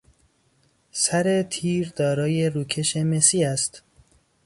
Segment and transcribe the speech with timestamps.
[0.91, 3.83] سر تیر دارای روکش مسی است.